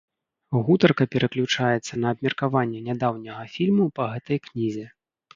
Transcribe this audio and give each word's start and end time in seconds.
Гутарка 0.67 1.03
пераключаецца 1.15 1.99
на 2.03 2.13
абмеркаванне 2.15 2.79
нядаўняга 2.87 3.43
фільму 3.57 3.85
па 3.99 4.07
гэтай 4.15 4.37
кнізе. 4.47 4.87